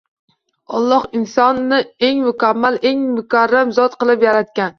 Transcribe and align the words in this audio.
Olloh 0.77 1.03
insonni 1.19 1.79
eng 2.07 2.25
mukammal, 2.29 2.81
eng 2.93 3.05
mukarram 3.19 3.77
zot 3.81 4.01
qilib 4.03 4.29
yaratgan. 4.29 4.69